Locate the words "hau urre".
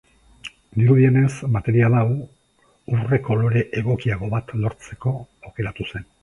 1.99-3.19